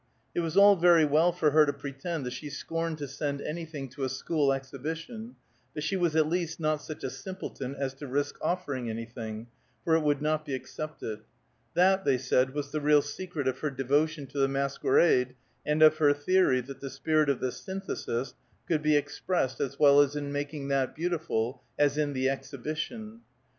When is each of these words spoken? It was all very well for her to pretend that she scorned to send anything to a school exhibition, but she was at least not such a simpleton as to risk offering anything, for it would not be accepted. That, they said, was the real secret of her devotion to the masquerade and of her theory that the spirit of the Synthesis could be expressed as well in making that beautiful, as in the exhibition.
It 0.33 0.39
was 0.39 0.57
all 0.57 0.75
very 0.75 1.05
well 1.05 1.31
for 1.31 1.51
her 1.51 1.63
to 1.63 1.71
pretend 1.73 2.25
that 2.25 2.33
she 2.33 2.49
scorned 2.49 2.97
to 2.97 3.07
send 3.07 3.39
anything 3.39 3.87
to 3.89 4.03
a 4.03 4.09
school 4.09 4.51
exhibition, 4.51 5.35
but 5.75 5.83
she 5.83 5.95
was 5.95 6.15
at 6.15 6.27
least 6.27 6.59
not 6.59 6.81
such 6.81 7.03
a 7.03 7.09
simpleton 7.11 7.75
as 7.75 7.93
to 7.93 8.07
risk 8.07 8.35
offering 8.41 8.89
anything, 8.89 9.45
for 9.83 9.93
it 9.93 9.99
would 9.99 10.19
not 10.19 10.43
be 10.43 10.55
accepted. 10.55 11.19
That, 11.75 12.03
they 12.03 12.17
said, 12.17 12.55
was 12.55 12.71
the 12.71 12.81
real 12.81 13.03
secret 13.03 13.47
of 13.47 13.59
her 13.59 13.69
devotion 13.69 14.25
to 14.25 14.39
the 14.39 14.47
masquerade 14.47 15.35
and 15.67 15.83
of 15.83 15.97
her 15.97 16.13
theory 16.13 16.61
that 16.61 16.79
the 16.81 16.89
spirit 16.89 17.29
of 17.29 17.39
the 17.39 17.51
Synthesis 17.51 18.33
could 18.67 18.81
be 18.81 18.95
expressed 18.97 19.59
as 19.61 19.77
well 19.77 20.01
in 20.01 20.31
making 20.31 20.69
that 20.69 20.95
beautiful, 20.95 21.61
as 21.77 21.99
in 21.99 22.13
the 22.13 22.27
exhibition. 22.27 23.19